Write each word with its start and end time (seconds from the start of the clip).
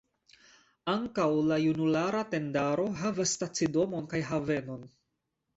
Ankaŭ 0.93 1.27
la 1.49 1.59
junulara 1.65 2.23
tendaro 2.33 2.89
havas 3.03 3.37
stacidomon 3.39 4.11
kaj 4.15 4.27
havenon. 4.31 4.83